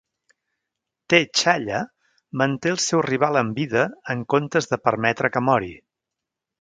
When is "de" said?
4.73-4.81